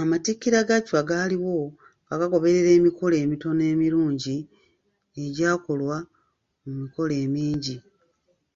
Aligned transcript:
Amatikkirwa 0.00 0.60
ga 0.68 0.78
Chwa 0.86 1.00
gaaliwo 1.08 1.56
ng'agoberera 2.10 2.70
emikolo 2.78 3.14
mitono 3.30 3.62
emirungi 3.72 4.36
egyanokolwa 5.24 5.96
mu 6.64 6.72
mikolo 6.82 7.12
emingi. 7.24 7.76